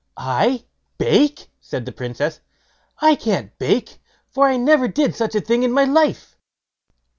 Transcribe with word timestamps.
"I 0.17 0.65
bake!" 0.97 1.51
said 1.59 1.85
the 1.85 1.91
Princess; 1.91 2.39
"I 3.03 3.13
can't 3.13 3.55
bake, 3.59 3.99
for 4.31 4.47
I 4.47 4.57
never 4.57 4.87
did 4.87 5.13
such 5.13 5.35
a 5.35 5.41
thing 5.41 5.61
in 5.61 5.71
my 5.71 5.83
life." 5.83 6.39